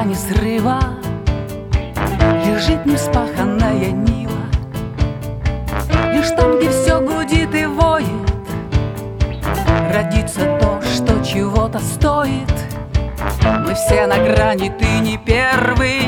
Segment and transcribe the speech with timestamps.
[0.00, 0.80] грани срыва
[2.46, 4.32] Лежит неспаханная нива
[6.14, 8.06] Лишь там, где все гудит и воет
[9.92, 12.50] Родится то, что чего-то стоит.
[13.42, 16.02] Мы все на грани, ты не первый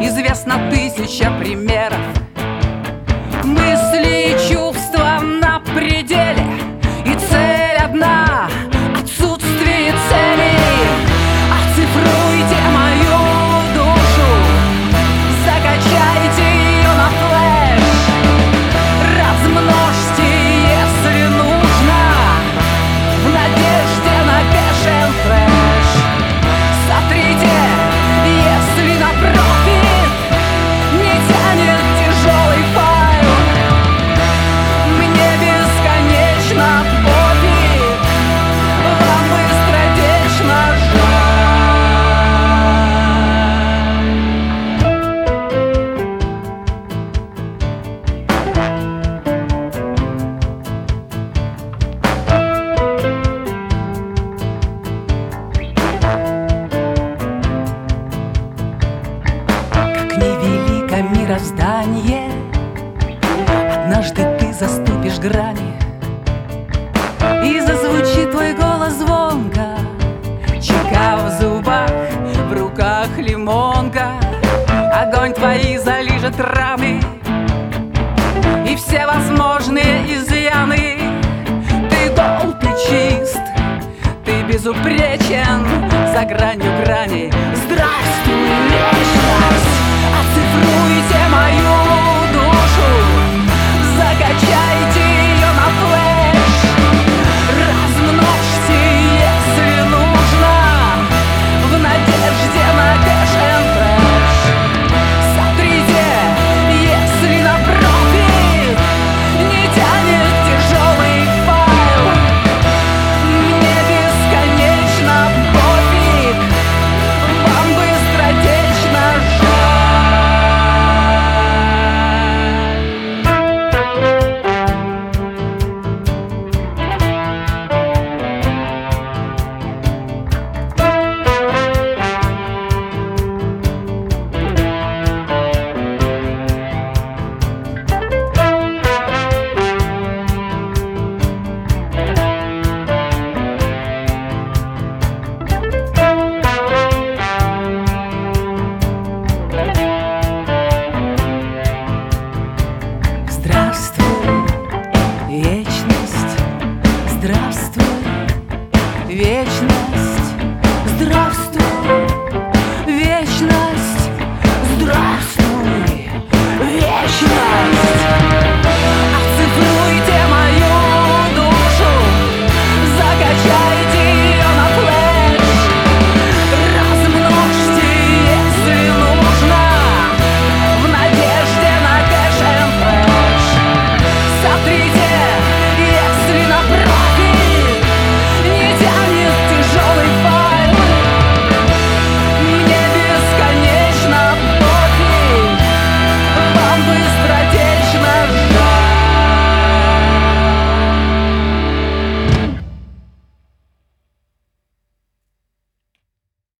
[0.00, 1.98] Известно тысяча примеров.
[3.42, 4.21] Мысли
[61.32, 62.30] мироздание
[63.74, 65.72] Однажды ты заступишь грани
[67.44, 69.78] И зазвучит твой голос звонко
[70.60, 71.90] Чека в зубах,
[72.48, 74.12] в руках лимонка.
[74.94, 77.00] Огонь твои залижет раны
[78.68, 80.98] И все возможные изъяны.
[81.90, 83.40] Ты гол, ты чист,
[84.24, 85.66] ты безупречен
[86.12, 87.32] За гранью грани.
[87.54, 88.36] Здравствуй,
[88.70, 88.91] мою